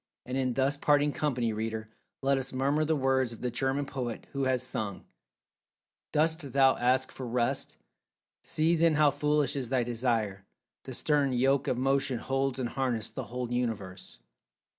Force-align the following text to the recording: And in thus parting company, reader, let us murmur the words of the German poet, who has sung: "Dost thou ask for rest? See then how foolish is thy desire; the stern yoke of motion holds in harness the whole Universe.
And 0.25 0.35
in 0.35 0.55
thus 0.55 0.77
parting 0.77 1.11
company, 1.13 1.53
reader, 1.53 1.89
let 2.23 2.39
us 2.39 2.51
murmur 2.53 2.83
the 2.83 2.95
words 2.95 3.33
of 3.33 3.41
the 3.41 3.51
German 3.51 3.85
poet, 3.85 4.25
who 4.31 4.45
has 4.45 4.63
sung: 4.63 5.05
"Dost 6.11 6.53
thou 6.53 6.75
ask 6.77 7.11
for 7.11 7.27
rest? 7.27 7.77
See 8.43 8.75
then 8.75 8.95
how 8.95 9.11
foolish 9.11 9.55
is 9.55 9.69
thy 9.69 9.83
desire; 9.83 10.43
the 10.85 10.95
stern 10.95 11.33
yoke 11.33 11.67
of 11.67 11.77
motion 11.77 12.17
holds 12.17 12.57
in 12.59 12.65
harness 12.65 13.11
the 13.11 13.25
whole 13.25 13.51
Universe. 13.53 14.17